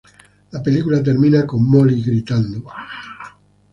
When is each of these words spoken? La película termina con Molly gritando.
La 0.49 0.63
película 0.63 1.03
termina 1.03 1.45
con 1.45 1.63
Molly 1.63 2.01
gritando. 2.01 2.63